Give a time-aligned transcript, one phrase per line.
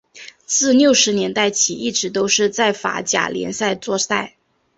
[0.47, 4.33] 自六十年代起一直都是在法甲联赛作赛。